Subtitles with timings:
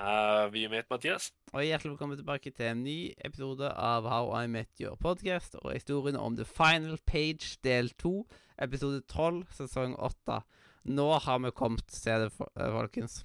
[0.00, 1.26] Have er med, Mathias?
[1.52, 5.74] Og hjertelig velkommen tilbake til en ny episode av How I Met Your Podcast og
[5.74, 8.12] historien om The Final Page del 2,
[8.64, 10.38] episode 12, sesong 8.
[10.96, 13.18] Nå har vi kommet til det, eh, folkens.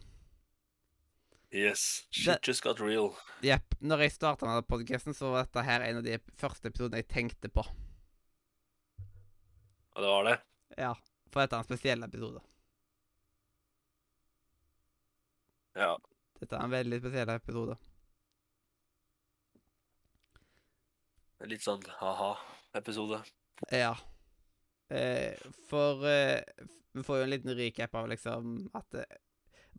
[1.53, 2.07] Yes.
[2.11, 3.13] Shit just got real.
[3.41, 3.77] Jepp.
[3.79, 7.07] Når jeg starta med podkasten, så var dette her en av de første episodene jeg
[7.07, 7.63] tenkte på.
[9.95, 10.35] Og det var det.
[10.77, 10.91] Ja,
[11.31, 12.43] For dette er en spesiell episode.
[15.75, 15.95] Ja.
[16.45, 17.75] Dette er en veldig spesiell episode.
[21.49, 23.17] Litt sånn ha-ha-episode.
[23.73, 23.95] Ja.
[24.93, 25.33] Eh,
[25.65, 26.45] for eh,
[26.93, 29.17] vi får jo en liten recap av liksom at eh,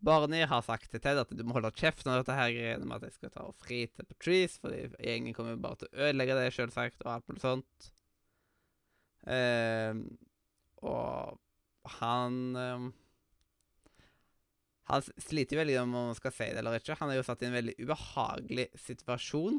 [0.02, 2.98] Barney har sagt til Ted at du må holde kjeft når dette her greiene med
[2.98, 6.02] at jeg skal ta og fri til Patrice, fordi gjengen kommer jo bare til å
[6.08, 7.90] ødelegge det, selvsagt, og alt mulig sånt.
[9.30, 10.02] Eh,
[10.82, 12.90] og han eh,
[14.86, 16.98] Han sliter jo veldig om man skal si det eller ikke.
[17.00, 19.58] Han er jo satt i en veldig ubehagelig situasjon.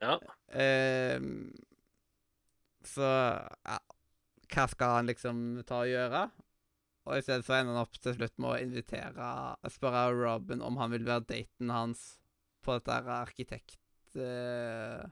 [0.00, 0.16] Ja.
[0.56, 1.52] Ehm,
[2.84, 3.76] så ja,
[4.52, 6.26] hva skal han liksom ta og gjøre?
[7.06, 9.28] Og i stedet så ender han opp til slutt med å invitere
[9.70, 12.08] Spørre Robin om han vil være daten hans
[12.66, 13.80] på dette arkitekt...
[14.16, 15.04] Uh,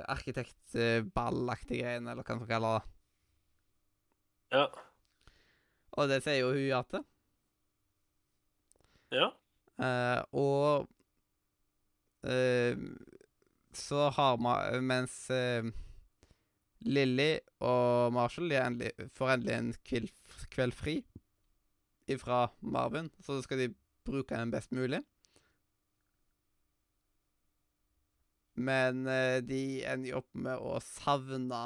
[0.00, 2.99] Arkitektballaktige greiene, eller hva man skal kalle det.
[4.50, 4.66] Ja.
[5.98, 7.04] Og det sier jo hun ja til.
[9.14, 9.30] Ja.
[9.80, 10.86] Eh, og
[12.28, 12.78] eh,
[13.74, 15.66] så har man Mens eh,
[16.86, 20.12] Lilly og Marshall de endelig, får endelig en kveld,
[20.52, 20.96] kveld fri
[22.10, 23.74] ifra Marvin, så skal de
[24.06, 25.02] bruke den best mulig.
[28.60, 31.60] Men eh, de ender jo opp med å savne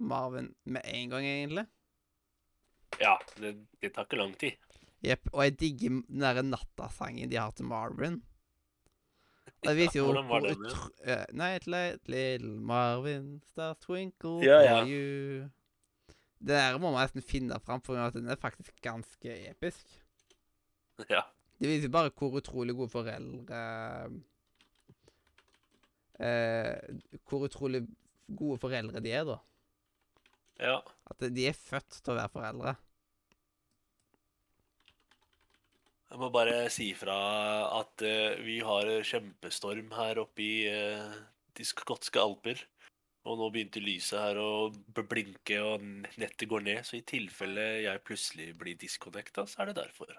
[0.00, 1.66] Marvin med en gang, egentlig.
[3.00, 3.16] Ja.
[3.36, 4.56] Det, det tar ikke lang tid.
[5.04, 5.30] Jepp.
[5.32, 8.20] Og jeg digger den derre nattasangen de har til Marvin.
[9.60, 10.66] Og det viser jo Hvordan var den,
[11.04, 14.76] eh, Night light, little Marvin, star twinkle Ja, ja.
[14.80, 15.48] for you.
[16.40, 19.84] Det der må man nesten finne fram, for at den er faktisk ganske episk.
[21.08, 21.20] Ja.
[21.60, 23.58] Det viser jo bare hvor utrolig gode foreldre
[26.20, 26.96] eh,
[27.28, 27.82] Hvor utrolig
[28.36, 29.36] gode foreldre de er, da.
[30.60, 30.78] Ja.
[31.10, 32.76] At de er født til å være foreldre.
[36.10, 37.16] Jeg må bare si ifra
[37.78, 41.20] at uh, vi har kjempestorm her oppe i uh,
[41.56, 42.64] de skotske alper.
[43.28, 45.84] Og nå begynte lyset her å blinke, og
[46.18, 46.80] nettet går ned.
[46.88, 50.12] Så i tilfelle jeg plutselig blir disconnecta, så er det derfor.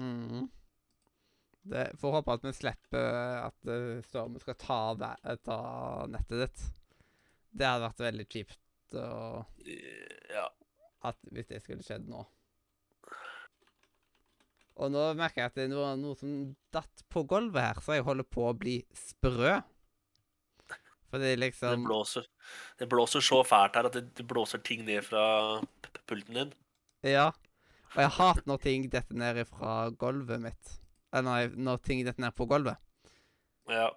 [0.00, 0.48] Mm.
[1.62, 3.08] Det, får håpe at vi slipper
[3.46, 4.80] at uh, stormen skal ta,
[5.46, 5.60] ta
[6.10, 6.66] nettet ditt.
[7.52, 10.48] Det hadde vært veldig kjipt og Eh, Ja.
[11.04, 12.24] at, hvis det skulle skjedd nå.
[14.82, 16.32] Og nå merker jeg at det er noe, som
[16.74, 19.58] datt på gulvet her, så jeg holder på å bli sprø.
[21.12, 22.24] Fordi Det liksom blåser,
[22.80, 25.60] det blåser så fælt her at det, det blåser ting ned fra
[26.08, 26.54] pulten din.
[27.04, 27.26] Ja.
[27.92, 30.78] Og jeg hater når ting detter ned fra gulvet mitt.
[31.12, 32.80] Eller nei, når ting detter ned på gulvet.
[33.68, 33.90] Ja.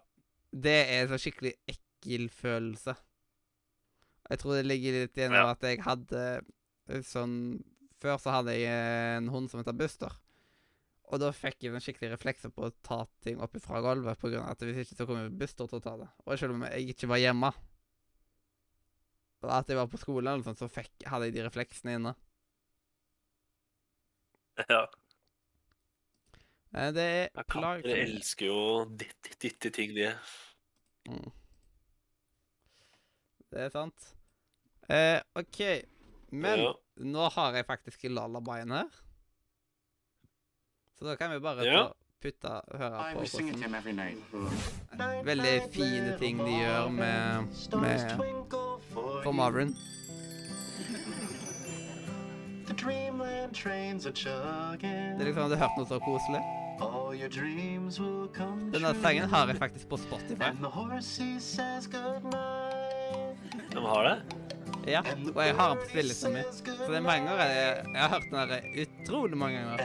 [0.52, 2.98] Det er en så skikkelig ekkel følelse.
[4.30, 5.50] Jeg tror det ligger litt igjen Ja.
[5.54, 6.22] at jeg hadde
[6.90, 7.36] eh, sånn
[8.02, 8.70] Før så hadde jeg
[9.18, 10.12] en hund som heter Buster.
[11.14, 14.30] Og da fikk jeg en skikkelig reflekser på å ta ting opp fra gulvet, på
[14.30, 16.08] grunn av at hvis ikke så kommer Buster til å ta det.
[16.26, 17.52] Og selv om jeg ikke var hjemme,
[19.46, 22.14] og at jeg var på skolen, eller sånt, så fikk, hadde jeg de refleksene inne.
[24.74, 24.82] ja.
[26.76, 27.86] Eh, Det er plagsomt.
[27.86, 30.12] Katter elsker jo å dytte, dytte ting, de.
[31.10, 31.32] Mm.
[33.54, 34.12] Det er sant.
[34.90, 35.60] Eh, OK.
[36.32, 36.74] Men Ja.
[37.00, 38.86] nå har jeg faktisk lullabyen her.
[41.00, 41.84] Så da kan vi bare Ja.
[41.88, 43.64] ta, putte høre på hvordan
[45.26, 47.48] veldig fine ting de gjør med,
[47.82, 48.00] med
[49.24, 49.76] For Marvin.
[52.68, 55.18] The dreamland trains are chugging.
[55.18, 56.42] Det er liksom, Har du hørt noe så koselig?
[58.74, 60.52] Denne sangen har jeg faktisk på Spotify.
[63.72, 64.24] De har det?
[64.88, 65.02] Ja,
[65.36, 66.42] Og jeg har den på spillelista mi.
[66.54, 69.78] Så det er mange ganger jeg, jeg har hørt den der utrolig mange ganger.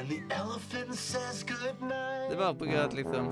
[2.29, 3.31] Det er bare på grunn av at liksom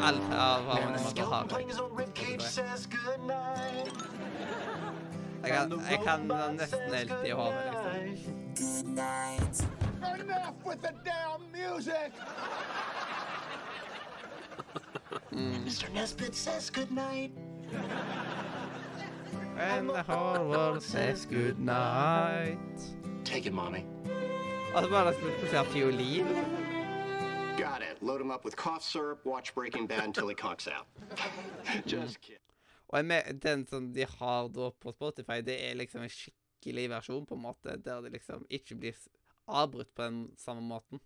[0.00, 1.40] Alt av hva man måtte ha.
[5.40, 6.20] Jeg kan, jeg kan
[6.56, 7.84] nesten helt i hodet, liksom.
[10.02, 12.12] Enough with the damn music!
[15.32, 15.88] Mr.
[15.94, 17.32] Nesbitt says goodnight.
[19.60, 22.58] And the whole world says good night.
[23.24, 23.84] Take it, mommy.
[24.74, 26.26] Og så bare plutselig fiolin.
[27.58, 28.02] Got it.
[28.02, 30.86] Load him up with cough syrup, watch Breaking Bad until he conks out.
[31.86, 32.40] Just kidding.
[32.88, 36.88] Og jeg me- den som de har da på Spotify, det er liksom en skikkelig
[36.90, 38.92] versjon, på en måte, der det liksom ikke blir
[39.48, 41.00] avbrutt på den samme måten.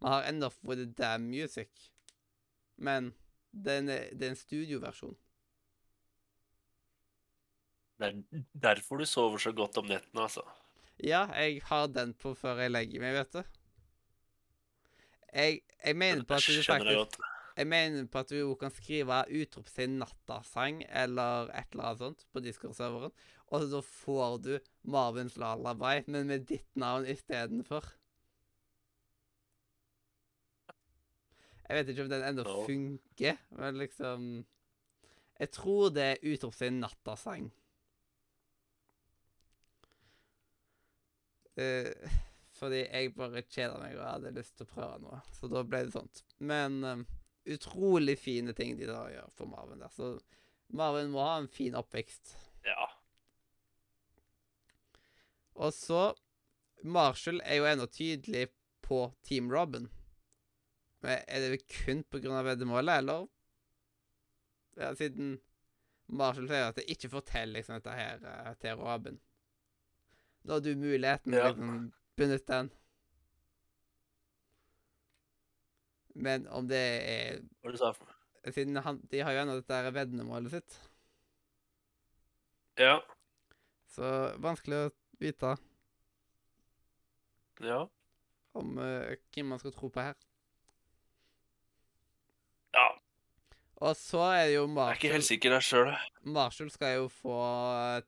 [0.00, 1.90] Man har enda with the damn music,
[2.76, 3.14] men
[3.64, 5.16] det er, det er en studioversjon.
[7.98, 10.44] Det er derfor du sover så godt om nettene, altså.
[11.02, 13.42] Ja, jeg har den på før jeg legger meg, vet du.
[15.32, 17.18] Jeg, jeg mener på at du faktisk.
[17.58, 22.40] Jeg mener på at du kan skrive utropstegn 'nattasang' eller et eller annet sånt på
[22.40, 23.14] Discord-serveren,
[23.50, 24.52] og så får du
[24.82, 27.82] Marvins Lalabai, men med ditt navn istedenfor.
[31.68, 34.46] Jeg vet ikke om den ennå funker, men liksom
[35.38, 37.50] Jeg tror det er utropstegn 'nattasang'.
[41.58, 42.18] Eh,
[42.58, 45.20] fordi jeg bare kjeda meg og hadde lyst til å prøve noe.
[45.34, 46.22] Så da ble det sånt.
[46.38, 47.04] Men eh,
[47.54, 49.92] utrolig fine ting de da gjør for Marvin der.
[49.94, 50.14] Så
[50.78, 52.34] Marvin må ha en fin oppvekst.
[52.66, 52.88] Ja.
[55.58, 56.12] Og så
[56.86, 58.48] Marshall er jo ennå tydelig
[58.86, 59.88] på Team Robin.
[61.02, 63.26] Men er det kun av veddemålet, eller?
[64.78, 65.38] Ja, siden
[66.06, 69.18] Marshall sier at det ikke forteller liksom dette her eh, til Robin.
[70.46, 71.48] Da har du muligheten til Ja.
[71.50, 72.70] å liksom, benytte den.
[76.14, 77.92] Men om det er Hva du sa?
[77.92, 78.14] for?
[78.48, 80.78] Siden han, de har jo ennå dette veddemålet sitt,
[82.78, 83.00] Ja.
[83.92, 85.56] så vanskelig å vite
[87.60, 87.86] Ja.
[88.54, 90.14] om uh, hvem man skal tro på her.
[92.74, 92.88] Ja.
[93.80, 95.92] Og så er det jo Jeg er ikke helt sikker der sjøl.
[96.24, 97.36] Marshall skal jo få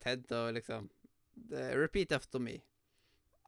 [0.00, 0.88] Ted til å liksom
[1.50, 2.62] Repeat after me.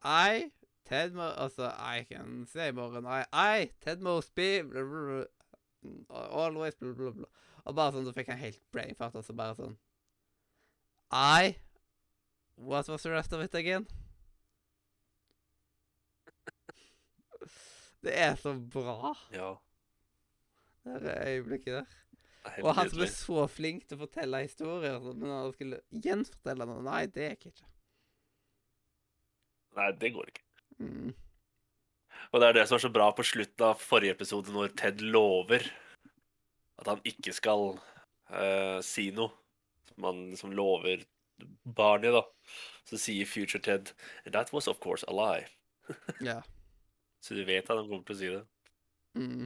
[0.03, 0.51] I,
[0.85, 1.29] Ted Mo...
[1.37, 3.25] Altså, I can say more than I.
[3.31, 5.23] I, Ted Mosby blah, blah,
[6.09, 7.29] blah, Always blah, blah, blah.
[7.63, 9.77] Og bare sånn, så fikk han helt brain fart, og så bare sånn
[11.15, 11.55] I
[12.55, 13.87] What was the rest of it again?
[18.03, 19.53] Det er så bra, Ja.
[20.83, 21.85] det er øyeblikket der.
[22.43, 25.79] Er Og han som er så flink til å fortelle historier, men når han skulle
[26.03, 27.69] gjenfortelle noe Nei, det gikk ikke.
[29.77, 30.43] Nei, det går ikke.
[30.83, 31.13] Mm.
[32.33, 35.01] Og det er det som er så bra på slutten av forrige episode, når Ted
[35.05, 35.65] lover
[36.81, 37.75] at han ikke skal
[38.33, 39.33] uh, si noe.
[39.91, 41.03] Som han liksom lover
[41.63, 42.23] barnet, da.
[42.89, 43.93] Så sier Future Ted
[44.25, 45.47] that was of course a lie.
[46.29, 46.41] Ja.
[47.23, 48.41] Så du vet at han kommer til å si det.
[49.15, 49.45] Mm.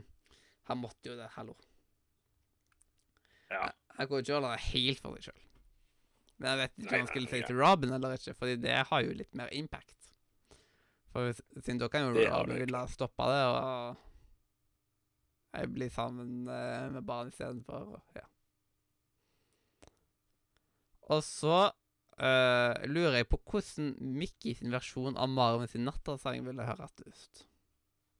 [0.69, 1.53] Han måtte jo det, hallo.
[3.51, 3.67] Ja.
[3.97, 5.43] Han går ikke holde det helt for meg sjøl.
[6.37, 9.05] Men jeg vet ikke om han skulle si til Robin eller ikke, fordi det har
[9.05, 9.96] jo litt mer impact.
[11.17, 13.95] For siden dere kan jo det ville stoppe det, og
[15.57, 17.95] jeg blir sammen eh, med barn istedenfor.
[18.13, 18.27] Ja.
[21.09, 21.71] Og så
[22.21, 27.45] uh, lurer jeg på hvordan Mickey sin versjon av Marvin sin nattasang ville høres ut.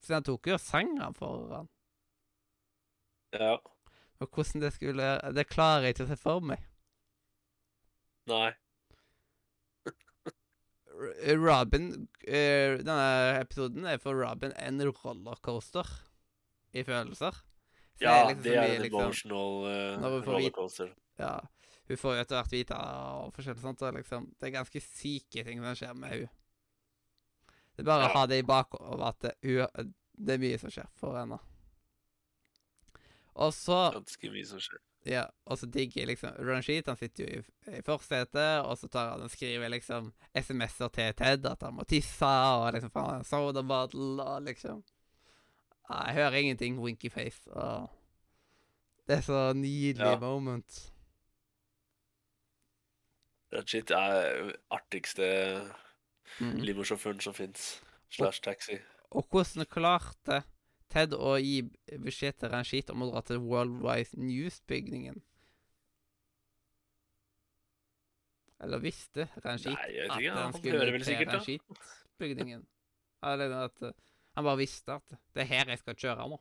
[0.02, 1.70] Siden han tok jo sangen foran.
[3.38, 3.58] ja.
[4.18, 6.64] Og hvordan det skulle Det klarer jeg ikke å se for meg.
[8.26, 8.56] Nei.
[11.38, 11.90] Robin
[12.28, 13.04] uh, Denne
[13.40, 15.86] episoden er for Robin en rollercoaster
[16.74, 17.36] i følelser.
[17.98, 20.90] Så Ja, liksom det er en liksom- emotional uh, rollercoaster.
[21.18, 21.38] Ja.
[21.88, 25.44] Hun får jo etter hvert vite og forskjellig sånt, og liksom Det er ganske syke
[25.44, 26.28] ting som skjer med hun.
[27.76, 30.70] Det er bare å ha det i bakhodet at det, hun, det er mye som
[30.74, 31.38] skjer for henne.
[33.38, 34.82] Og så Ganske mye som skjer.
[35.06, 39.12] Ja, og så digger liksom Ranjit han sitter jo i, i forsetet, og så tar
[39.12, 43.24] han og skriver liksom SMS-er til Ted at han må tisse, og liksom faen en
[43.24, 44.82] soda bottle, og liksom
[45.88, 47.88] Jeg hører ingenting winky face, og
[49.08, 50.18] Det er så nydelig Ja.
[50.20, 50.92] moment.
[53.52, 55.28] Ranjit er artigste
[56.40, 56.60] Mm.
[57.20, 57.82] som fins.
[58.10, 58.76] Slash taxi.
[59.10, 60.42] Og hvordan klarte
[60.88, 61.62] Ted å gi
[62.00, 65.20] beskjed til Ranjit om å dra til Worldwide News-bygningen?
[68.64, 72.64] Eller visste Ranjit at han skulle til Ranjit-bygningen?
[73.28, 73.94] Eller at eh,
[74.38, 76.40] han bare visste at det er her jeg skal kjøre nå.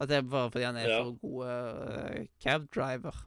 [0.00, 1.00] At det er bare fordi han er Ja.
[1.04, 3.18] så god uh, cab-driver.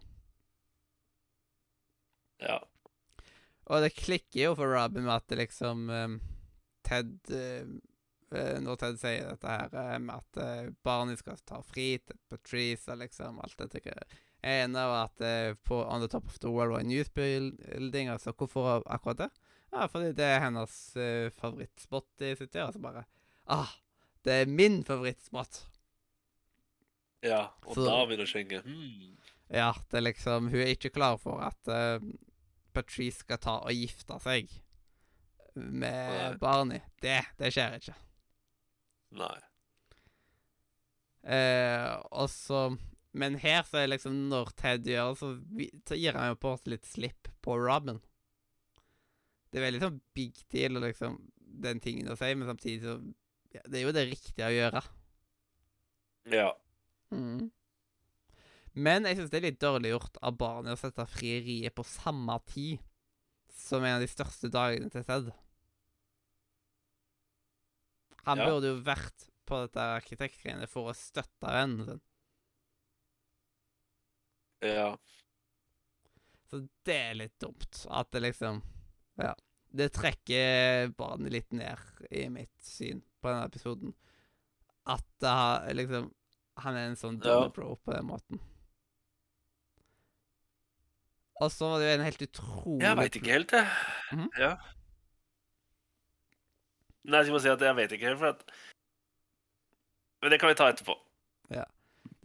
[2.41, 2.59] Ja.
[3.65, 6.17] Og det klikker jo for Robin med at det liksom um,
[6.85, 7.69] Ted eh, eh,
[8.33, 12.89] Når Ted sier dette her eh, med at uh, Barney skal ta fri til Patrice
[12.91, 13.93] og liksom alt dette
[14.45, 18.33] ene var at eh, på On the Top of the World var News Building Altså,
[18.33, 19.29] hvorfor akkurat det?
[19.71, 22.67] Ja, fordi det er hennes uh, favorittspot i sitt år.
[22.71, 23.05] Altså bare
[23.47, 23.69] Ah,
[24.25, 25.65] det er min favorittspot.
[27.23, 27.47] ja.
[27.65, 28.63] Og Så- da begynner skjenket.
[28.63, 29.17] Hmm.
[29.49, 31.99] Ja, det er liksom Hun er ikke klar for at uh,
[32.73, 34.49] Patrice skal ta og gifte seg
[35.55, 36.37] med Nei.
[36.41, 36.81] Barney.
[37.01, 37.93] Det, det skjer ikke.
[39.15, 39.37] Nei.
[41.25, 42.75] Eh, og så
[43.15, 46.39] Men her så er liksom når Ted gjør det, så, vi, så gir han jo
[46.43, 48.01] på oss litt slipp på Robin.
[49.49, 51.15] Det er veldig sånn big deal og liksom
[51.63, 52.97] den tingen å si, men samtidig så
[53.55, 54.81] ja, Det er jo det riktige å gjøre.
[56.33, 56.49] Ja.
[57.15, 57.47] Mm.
[58.75, 62.35] Men jeg syns det er litt dårlig gjort av barnet å sette frieriet på samme
[62.51, 62.83] tid
[63.55, 65.31] som en av de største dagene til Ted.
[68.25, 68.45] Han Ja.
[68.49, 72.01] burde jo vært på dette arkitektgreiene for å støtte vennen sin.
[74.61, 74.97] Ja.
[76.49, 77.85] Så det er litt dumt.
[77.89, 78.61] At det liksom
[79.19, 79.35] Ja.
[79.75, 81.77] Det trekker barnet litt ned
[82.11, 83.93] i mitt syn på denne episoden.
[84.87, 86.11] At det har liksom
[86.57, 87.41] Han er en sånn Ja.
[87.41, 88.39] dummy bro på den måten.
[91.41, 93.67] Og så var det jo en helt utrolig Jeg veit ikke helt, jeg.
[94.13, 94.29] Mhm.
[94.39, 94.55] Ja.
[97.05, 98.45] Nei, jeg skal bare si at jeg vet ikke helt, for at
[100.23, 100.95] Men det kan vi ta etterpå.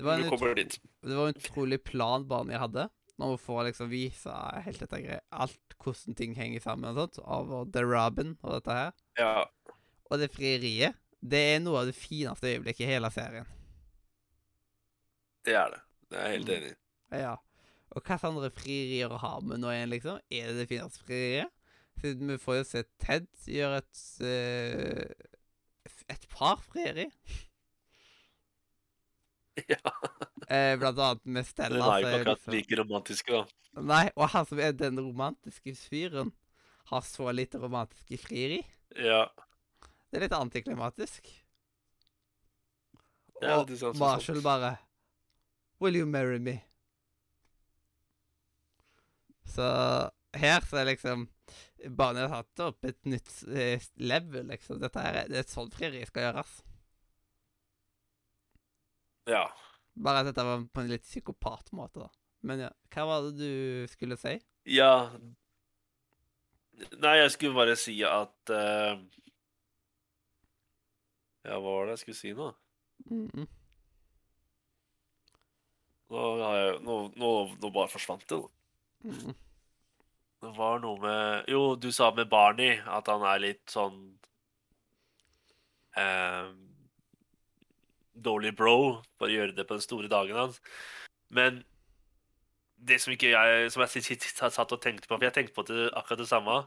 [0.01, 0.55] Det var en utro...
[0.57, 2.87] Det var en utrolig plan jeg hadde,
[3.21, 4.33] når hun får liksom vise
[4.65, 8.77] helt dette greia, alt hvordan ting henger sammen og sånt, av The Robin og dette
[8.79, 8.95] her.
[9.21, 9.45] Ja.
[10.09, 13.49] Og det frieriet, det er noe av det fineste øyeblikket i hele serien.
[15.45, 15.83] Det er det.
[16.09, 16.57] Det er jeg helt Mm.
[16.57, 16.77] enig i.
[17.21, 17.37] Ja.
[17.91, 20.21] Og hva slags andre frierier har vi nå igjen, liksom?
[20.31, 21.51] Er det det fineste frieriet?
[22.00, 25.30] Siden vi får jo se Ted gjøre et uh,
[26.11, 27.11] et par frieri.
[29.69, 29.90] Ja.
[30.49, 31.85] Eh, blant annet med Stella.
[31.85, 33.40] Hun er jo ikke akkurat like romantisk, da.
[33.85, 36.30] Nei, og han som er den romantiske fyren,
[36.88, 38.62] har så lite romantiske frieri.
[38.97, 39.26] Ja.
[40.09, 41.28] Det er litt antiklimatisk.
[43.42, 43.92] Ja, og er.
[44.00, 44.78] Marshall bare
[45.83, 46.57] Will you marry me?
[49.45, 49.69] Så
[50.40, 51.28] her så er liksom
[51.89, 54.81] Barnet har tatt opp et nytt eh, level, liksom.
[54.83, 56.59] Dette her, er- det er et sånt frieri skal gjøres.
[59.31, 59.47] Ja.
[60.01, 62.11] Bare at dette var på en litt psykopatmåte, da.
[62.43, 64.39] Men ja, hva var det du skulle si?
[64.65, 65.11] Ja
[66.97, 68.97] Nei, jeg skulle bare si at uh...
[71.45, 72.47] Ja, hva var det jeg skulle si nå?
[73.11, 73.47] Mm -mm.
[76.11, 78.39] Nå, har jeg, nå, nå, nå bare forsvant det.
[78.39, 78.51] nå.
[79.05, 79.35] Mhm.
[80.41, 83.99] Det var noe med Jo, du sa med Barney at han er litt sånn
[86.01, 86.49] eh,
[88.17, 88.79] Dårlig bro
[89.19, 90.59] for å gjøre det på den store dagen hans.
[91.33, 91.63] Men
[92.81, 95.91] det som ikke jeg Som jeg satt og tenkte på For jeg tenkte på det,
[95.93, 96.59] akkurat det samme.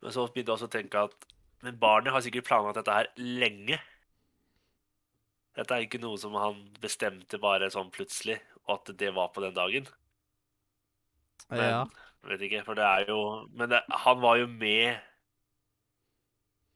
[0.00, 1.30] Men så begynte jeg også å tenke at
[1.66, 3.78] Men Barney har sikkert planlagt dette her lenge.
[5.58, 9.42] Dette er ikke noe som han bestemte bare sånn plutselig, og at det var på
[9.44, 9.90] den dagen.
[11.48, 11.84] Men Ja.
[12.28, 14.98] vet ikke, for det er jo Men det, han var jo med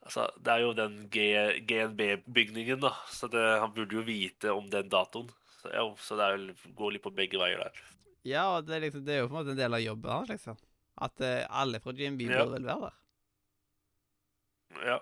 [0.05, 2.91] Altså, det er jo den GNB-bygningen, da.
[3.09, 5.31] Så det, han burde jo vite om den datoen.
[5.63, 7.79] Så, ja, så det vel, går litt på begge veier der.
[8.29, 10.13] Ja, og det er, liksom, det er jo på en måte en del av jobben
[10.13, 10.59] hans, liksom.
[11.01, 12.43] At uh, alle fra GNB Ja.
[12.45, 13.01] burde vel være der.
[14.91, 14.99] Ja.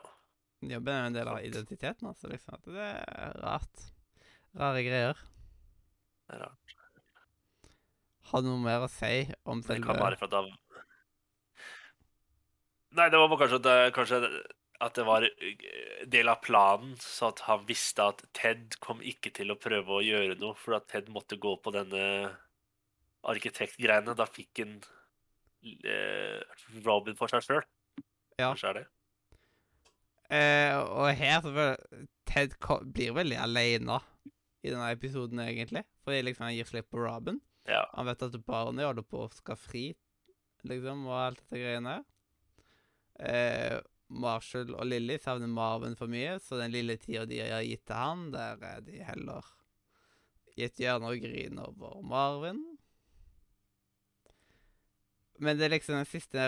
[0.62, 2.54] Jobben er jo en del av identiteten hans, liksom.
[2.61, 3.87] At det er rart.
[4.54, 5.19] Rare greier.
[6.28, 6.76] Det er rart.
[8.33, 10.51] Har noe mer å si om selve Det kan være for at han
[12.93, 14.19] Nei, det var kanskje at det, kanskje
[14.85, 19.31] at det var eh, del av planen, så at han visste at Ted kom ikke
[19.33, 22.03] til å prøve å gjøre noe, for at Ted måtte gå på denne
[23.33, 24.17] arkitektgreiene.
[24.19, 24.75] Da fikk han
[25.87, 26.43] eh,
[26.85, 27.62] Robin for seg sjøl.
[28.41, 28.51] Ja.
[28.51, 28.85] Kanskje er det.
[30.35, 31.81] eh, Og her så føler
[32.29, 32.59] Ted
[32.93, 34.01] blir veldig alene
[34.62, 35.87] i denne episoden, egentlig.
[36.05, 37.41] Fordi liksom han gir slipp på Robin.
[37.69, 37.85] Ja.
[37.95, 39.85] Han vet at barnet holder på å skal fri,
[40.66, 42.00] liksom, og alt dette greiene.
[43.23, 43.78] Eh,
[44.12, 47.99] Marshall og Lilly savner Marvin for mye, så den lille tida de har gitt til
[47.99, 49.47] han, der er de heller
[50.59, 52.61] i et hjørne og griner over Marvin.
[55.42, 56.42] Men det er liksom den siste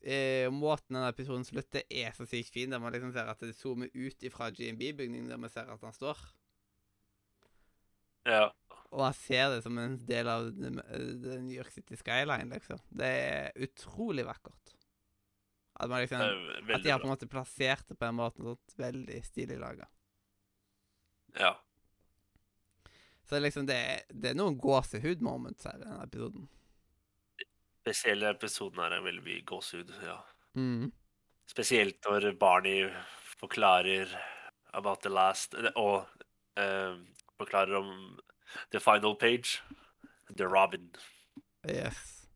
[0.00, 2.70] eh, Måten denne episoden slutter, er så sykt fin.
[2.72, 5.96] Der man liksom ser at det zoomer ut ifra GMB-bygningen, der vi ser at han
[5.96, 6.22] står.
[8.28, 8.46] Ja.
[8.90, 10.70] Og jeg ser det som en del av the,
[11.38, 12.80] New York City skyline, liksom.
[12.90, 14.72] Det er utrolig vakkert.
[15.80, 16.20] At, man liksom,
[16.74, 19.86] at de har på en måte plassert det på en måte sånn veldig stilig laga.
[21.38, 21.54] Ja.
[23.30, 26.48] Så liksom det, er- det er noen gåsehud-moments her i denne episoden.
[27.80, 29.94] Spesielle episoden her er veldig mye gåsehud.
[30.04, 30.18] Ja.
[30.58, 30.90] Mm.
[31.48, 32.90] Spesielt når Barney
[33.40, 34.10] forklarer
[34.74, 36.04] about the last Og
[36.60, 36.98] uh,
[37.38, 38.18] forklarer om
[38.70, 39.62] the final page.
[40.36, 40.90] The Robin.
[41.68, 42.26] Yes.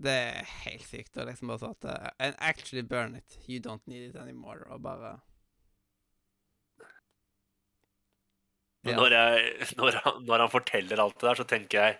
[0.00, 1.16] Det er helt sykt.
[1.16, 3.38] å liksom bare sånn at And actually burn it.
[3.46, 4.64] You don't need it anymore.
[4.70, 5.20] Og bare
[8.84, 8.96] Ja.
[8.96, 11.98] når, jeg, når, han, når han forteller alt det der, så tenker jeg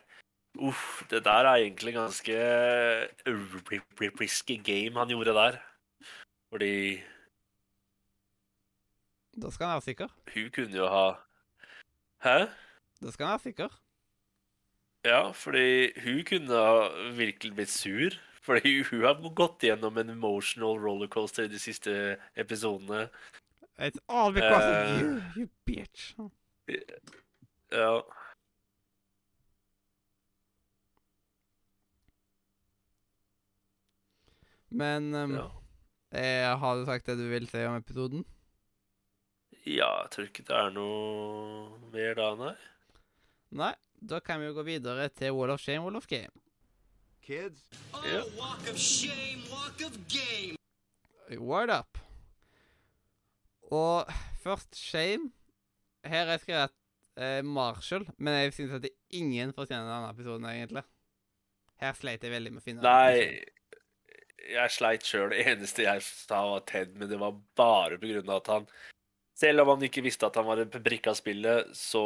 [0.66, 2.34] Uff, det der er egentlig ganske
[3.28, 5.58] ri- ri- risky game han gjorde der.
[6.50, 6.96] Fordi
[9.40, 10.08] Da skal han være sikker.
[10.34, 11.04] hun kunne jo ha
[12.24, 12.48] Hæ?
[13.02, 13.76] Da skal han være sikker.
[15.08, 16.64] Ja, fordi hun kunne
[17.16, 18.16] virkelig blitt sur.
[18.44, 21.92] Fordi hun har gått gjennom en emotional rollercoaster i de siste
[22.36, 23.06] episodene.
[23.78, 25.00] It's all because of Eh.
[25.00, 26.14] you, you bitch.
[27.72, 28.00] Ja.
[34.68, 35.50] Men um, ja.
[36.18, 38.24] eh, har du sagt det du vil si om episoden?
[39.66, 42.54] Ja, jeg tror ikke det er noe mer da, nei.
[43.50, 46.30] Nei, da kan vi jo gå videre til Wall of Shame, Wall of Game.
[47.26, 48.02] Kids, Oh,
[48.38, 50.56] Walk of shame, walk of game.
[51.38, 51.98] Word up.
[53.70, 54.08] Og
[54.42, 55.30] først Shame.
[56.04, 56.72] Her har jeg skrevet
[57.20, 60.82] eh, Marshall, men jeg syns at det er ingen fortjener denne episoden, egentlig.
[61.80, 62.82] Her sleit jeg veldig med å finne.
[62.82, 63.42] Nei,
[64.50, 65.30] jeg sleit sjøl.
[65.34, 68.70] Det eneste jeg sa, var Ted, men det var bare på grunn av at han
[69.40, 72.02] Selv om han ikke visste at han var en brikke av spillet, så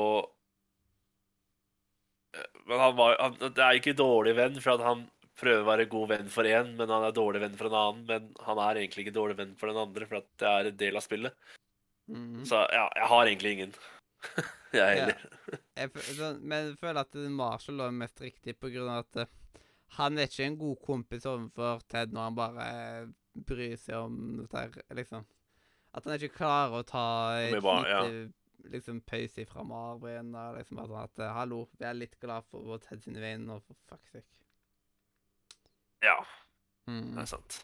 [2.67, 5.05] Men han var han, Det er ikke dårlig venn, for at han
[5.41, 8.05] prøver å være god venn for én, men han er dårlig venn for en annen.
[8.09, 10.77] Men han er egentlig ikke dårlig venn for den andre, for at det er en
[10.85, 11.35] del av spillet.
[12.11, 12.45] Mm.
[12.47, 13.75] Så ja, jeg har egentlig ingen.
[14.75, 14.87] jeg Ja.
[14.87, 15.25] heller.
[15.77, 19.61] Jeg, sånn, men jeg føler at Marshall er mest riktig på grunn av at eh,
[19.99, 23.05] han er ikke en god kompis overfor Ted når han bare eh,
[23.47, 25.27] bryr seg om dette liksom.
[25.95, 27.05] At han ikke klarer å ta
[27.43, 28.01] et ja.
[28.07, 28.33] lite
[28.73, 30.35] liksom, pause fra Marvin.
[30.35, 33.57] Og liksom bare sånn at eh, Hallo, vi er litt glad for Ted sine vegne,
[33.59, 34.27] og for fuck's sake.
[36.05, 36.19] Ja,
[36.87, 37.15] Mm.
[37.15, 37.63] det er sant.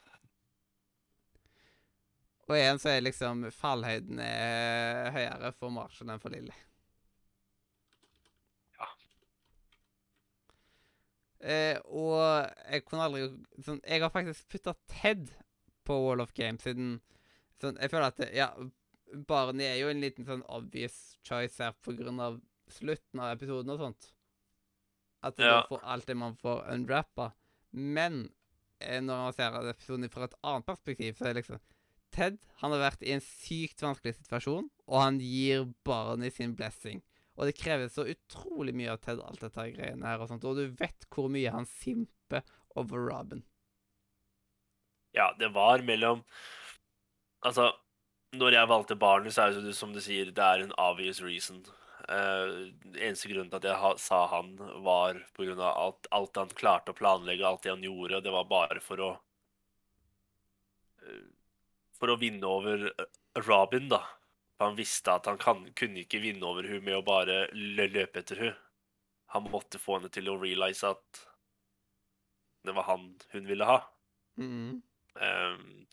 [2.48, 6.54] Og igjen så er liksom fallhøyden er høyere for Marshall enn for Lilly.
[8.78, 8.88] Ja.
[11.40, 13.22] Eh, og jeg kunne aldri
[13.64, 15.30] sånn, Jeg har faktisk putta Ted
[15.88, 16.98] på Wall of Game siden
[17.62, 18.50] sånn, Jeg føler at Ja,
[19.14, 23.72] Barney er jo en liten sånn obvious choice her på grunn av slutten av episoden
[23.74, 24.12] og sånt.
[25.22, 25.62] At man Ja.
[25.68, 27.32] får alt det man får unwrappa.
[27.72, 28.32] Men
[28.80, 31.60] eh, når man ser episoden fra et annet perspektiv, så er det liksom
[32.10, 37.02] Ted han har vært i en sykt vanskelig situasjon, og han gir Barney sin blessing.
[37.38, 40.44] Og det krever så utrolig mye av Ted, alt dette greiene her, og sånt.
[40.44, 42.42] Og du vet hvor mye han simper
[42.74, 43.44] over Robin.
[45.14, 46.24] Ja, det var mellom
[47.42, 47.70] Altså,
[48.36, 51.62] når jeg valgte Barney, så er det som du sier, det er en obvious reason.
[52.10, 56.94] Uh, eneste grunnen til at jeg ha, sa han, var av alt, alt han klarte
[56.94, 58.22] å planlegge, alt det han gjorde.
[58.24, 59.10] Det var bare for å
[61.04, 61.28] uh,
[62.00, 63.08] For å vinne over eh,
[63.44, 64.00] Robin, da.
[64.56, 68.22] For han visste at han kan, kunne ikke vinne over hun med å bare løpe
[68.22, 68.54] etter hun.
[69.34, 71.20] Han måtte få henne til å realize at
[72.64, 73.78] det var han hun ville ha.
[74.40, 74.80] Mm.
[75.20, 75.86] Ehm,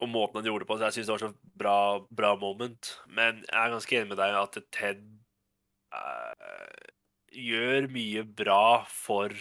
[0.00, 0.78] og måten han gjorde det på.
[0.78, 1.78] Så jeg syns det var så bra,
[2.22, 2.92] bra moment.
[3.12, 5.02] Men jeg er ganske enig med deg at Ted
[5.94, 6.86] uh,
[7.36, 9.34] gjør mye bra for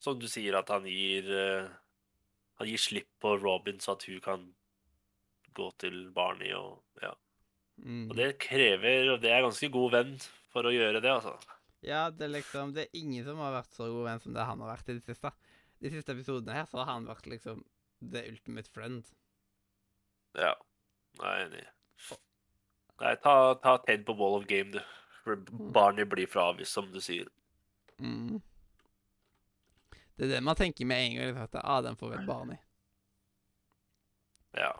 [0.00, 1.70] Som du sier, at han gir uh,
[2.60, 4.46] Han gir slipp på Robin, så at hun kan
[5.56, 7.14] gå til Barney og Ja.
[7.80, 8.10] Mm.
[8.10, 10.16] Og det krever Og det er ganske god venn
[10.52, 11.38] for å gjøre det, altså.
[11.86, 14.44] Ja, det er liksom Det er ingen som har vært så god venn som det
[14.44, 15.30] han har vært i det siste.
[15.80, 17.62] De siste episodene her så har han vært liksom
[18.00, 19.04] the ultimate friend.
[20.38, 20.54] Ja.
[21.20, 21.64] Jeg er enig.
[23.00, 23.34] Nei, ta,
[23.64, 24.80] ta Ted på Wall of Game, du.
[25.24, 25.36] For
[25.72, 27.28] barnet blir fra, avvist, som du sier.
[28.00, 28.40] Mm.
[30.16, 31.40] Det er det man tenker med en gang.
[31.44, 32.58] At ah, den får et barn i.
[34.56, 34.72] Ja.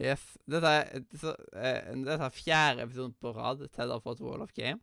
[0.00, 0.22] Yes.
[0.44, 4.52] Dette er, så, eh, dette er fjerde episoden på rad Ted har fått Wall of
[4.56, 4.80] Game.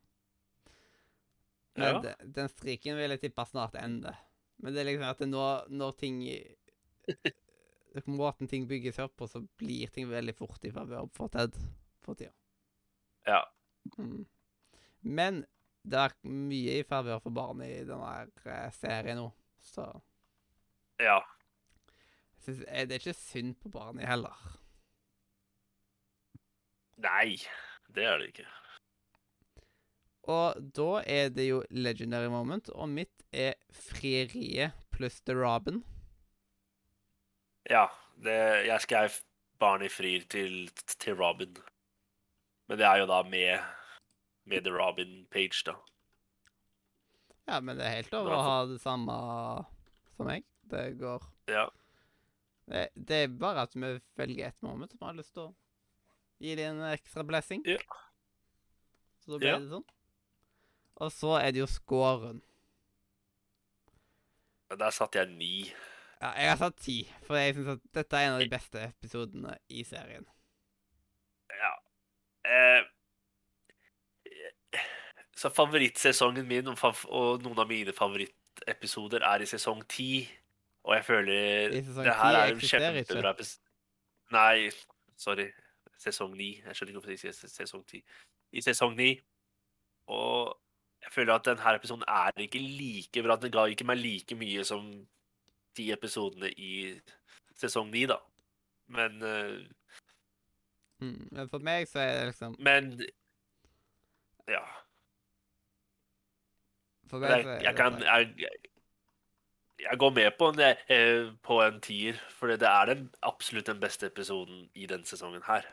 [1.78, 2.00] Men Ja.
[2.02, 4.18] de- den striken vil jeg tippe snart ender.
[4.62, 6.20] Men det er liksom at det nå, når ting
[8.10, 11.54] Måten ting bygges opp på, så blir ting veldig fort i favør for Ted
[12.02, 12.32] for tida.
[13.28, 13.44] ja.
[13.98, 14.26] Mm.
[15.04, 15.42] Men
[15.84, 19.30] det er mye i favør for barn i denne eh, serien nå,
[19.60, 19.90] så
[21.00, 21.20] Ja.
[22.40, 24.34] synes, eh, det er ikke synd på Barney heller.
[27.04, 27.36] Nei,
[27.94, 28.48] det er det ikke.
[30.32, 35.82] Og da er det jo legendary moment, og mitt er frieriet pluss The Robin.
[37.70, 37.88] Ja,
[38.24, 39.10] det, jeg skrev
[39.60, 41.56] 'Barnet frir til, til Robin.
[42.68, 43.60] Men det er jo da med,
[44.46, 45.76] med The Robin-page, da.
[47.48, 49.14] Ja, men det er helt lov å ha det samme
[50.16, 50.44] som meg.
[50.72, 51.68] Det går Ja.
[52.68, 55.56] det, det er bare at vi velger et moment som har lyst til å
[56.40, 57.64] gi det en ekstra blessing.
[57.68, 57.78] Ja.
[59.24, 59.60] Så da ble Ja.
[59.60, 59.86] det sånn.
[61.04, 62.42] Og så er det jo scoren.
[64.70, 65.74] Men Der satte jeg ni.
[66.24, 68.80] Ja, jeg har satt ti, for jeg syns at dette er en av de beste
[68.80, 70.24] episodene i serien.
[71.52, 71.72] Ja.
[72.48, 72.86] Eh,
[75.36, 80.24] så favorittsesongen min og, fav og noen av mine favorittepisoder er i sesong ti.
[80.88, 83.72] Og jeg føler I sesong det her 10 er en kjempebra episode.
[84.32, 84.72] Nei,
[85.20, 85.50] sorry.
[86.00, 86.54] Sesong ni.
[86.62, 88.00] Jeg skjønner ikke hvorfor jeg sier sesong ti.
[88.56, 89.12] I sesong ni.
[90.08, 90.56] Og
[91.04, 93.36] jeg føler at denne episoden er ikke like bra.
[93.36, 94.88] Den ga ikke meg like mye som
[95.78, 97.00] de episodene i
[97.60, 98.20] sesong ni, da.
[98.94, 99.62] Men uh,
[101.04, 101.28] Mm.
[101.32, 102.94] Men for meg så er det liksom Men
[104.48, 104.62] Ja.
[107.10, 108.52] For meg Jeg, så er det jeg kan jeg,
[109.84, 113.80] jeg går med på en, eh, på en tier, for det er den, absolutt den
[113.80, 115.68] beste episoden i denne sesongen her.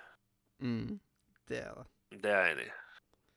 [0.58, 1.00] mm,
[1.48, 1.86] Det er det.
[2.22, 2.72] Det er jeg enig i.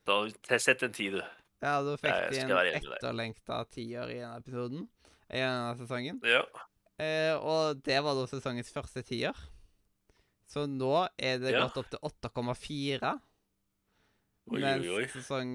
[0.06, 1.22] Så sett en tid, du.
[1.62, 4.88] Ja, da fikk de en etterlengta tier i denne episoden.
[5.30, 6.20] I denne sesongen.
[6.26, 6.42] Ja.
[7.00, 9.34] Eh, og det var da sesongens første tier.
[10.46, 11.64] Så nå er det Ja.
[11.66, 13.14] gått opp til 8,4.
[14.52, 15.06] Mens oi, oi.
[15.08, 15.54] sesong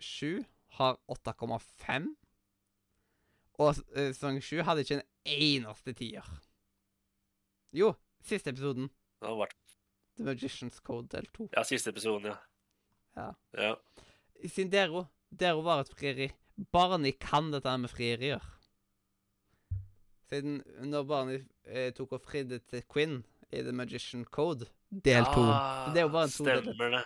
[0.00, 0.44] 7
[0.78, 2.06] har 8,5.
[3.58, 6.24] Og eh, sesong 7 hadde ikke en eneste tier.
[7.74, 7.92] Jo,
[8.24, 8.88] siste episoden.
[9.20, 9.56] Det har vært
[10.16, 11.48] The Magician's Code del 2.
[11.56, 12.38] Ja, siste episoden, ja.
[13.18, 13.32] Ja.
[13.58, 13.74] Ja.
[14.46, 16.30] Siden Dero, Dero var et frieri
[16.72, 18.42] Barney kan dette med frierier.
[20.28, 20.58] Siden
[20.90, 25.88] når Barney eh, tok og fridde til Quinn i The Magician Code, del to Ah,
[25.94, 26.62] Det er jo bare en todel.
[26.66, 27.04] Stemmer det.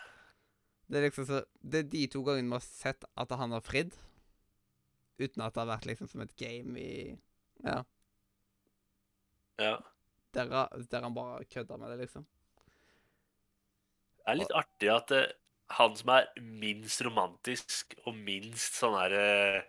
[0.91, 3.63] Det er liksom så Det er de to gangene vi har sett at han har
[3.65, 3.95] fridd.
[5.23, 7.19] Uten at det har vært liksom som et game i
[7.63, 7.83] Ja.
[9.63, 9.77] Ja.
[10.35, 10.49] Der,
[10.91, 12.25] der han bare kødda med det, liksom.
[14.23, 15.31] Det er litt artig at eh,
[15.77, 19.63] han som er minst romantisk og minst sånn her eh,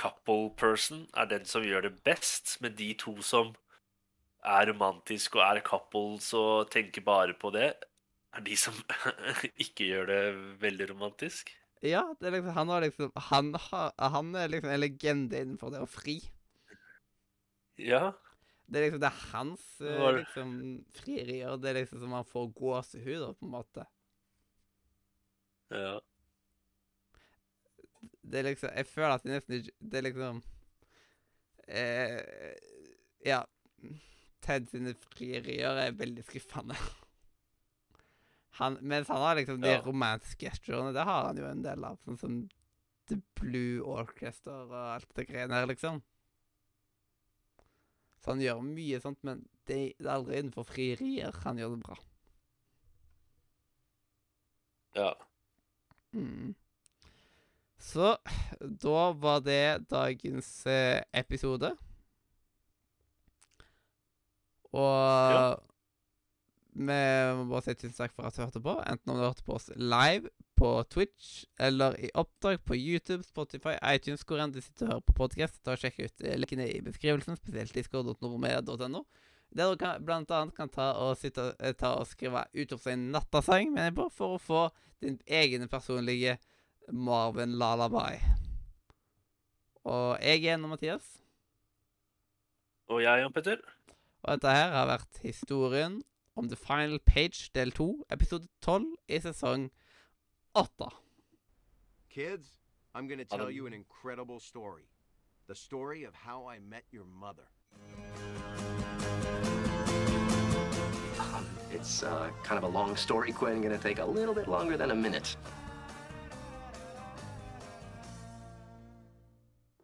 [0.00, 3.52] couple person, er den som gjør det best, men de to som
[4.40, 7.74] er romantisk og er couples og tenker bare på det,
[8.32, 8.76] er de som
[9.64, 10.22] ikke gjør det
[10.62, 11.52] veldig romantisk.
[11.84, 15.72] Ja, det er liksom Han har liksom Han, har, han er liksom en legende innenfor
[15.72, 16.18] det å fri.
[17.80, 18.10] Ja.
[18.68, 20.52] Det er liksom det er hans eh, liksom
[21.00, 21.56] frierier.
[21.56, 23.86] Det er liksom som han får gåsehud av, på en måte.
[25.70, 25.96] ja.
[28.30, 30.42] Det er liksom Jeg føler at det nesten ikke Det er liksom
[31.68, 32.20] eh,
[33.26, 33.40] Ja.
[34.40, 36.76] Ted sine frierier er veldig skuffende.
[38.60, 39.80] Han, mens han har liksom de Ja.
[39.84, 41.98] romantiske gesturene, det har han jo en del av.
[42.04, 42.38] Sånn som
[43.08, 46.00] The Blue Orchestra og alt det greiene her, liksom.
[48.20, 51.82] Så han gjør mye sånt, men det, det er aldri innenfor frierier han gjør det
[51.86, 51.96] bra.
[54.98, 55.12] ja.
[56.12, 56.54] Mm.
[57.80, 58.12] Så
[58.60, 61.72] da var det dagens eh, episode.
[64.70, 65.56] Og
[66.70, 68.76] vi må bare si tusen takk for at du hørte på.
[68.86, 73.74] Enten om du hørte på oss live på Twitch eller i oppdrag på YouTube, Spotify,
[73.94, 75.58] iTunes, hvor enn du sitter og hører på podkast.
[75.64, 79.02] Ta og Sjekk ut eh, linkene i beskrivelsen, spesielt discord.nordmedia.no.
[79.56, 83.72] Der du kan, blant annet kan ta og, sitte, eh, ta og skrive utropstegn 'nattasang'
[83.72, 84.62] mener jeg på, for å få
[85.02, 86.36] din egen personlige
[86.88, 88.18] Marvin Lalabai.
[89.84, 91.16] Og jeg er Mathias,
[92.88, 93.56] Og jeg, Jan Petter?
[94.22, 96.02] og dette her har vært historien
[96.36, 99.70] om The Final Page del 2, episode 12 i sesong
[100.54, 100.88] 8.
[102.10, 102.48] Kids,
[102.94, 104.88] I'm going to tell you an incredible story.
[105.46, 107.46] The story of how I met your mother.
[111.18, 113.62] Um, it's uh, kind of a long story, Quinn.
[113.62, 115.36] Gonna take a little bit longer than a minute.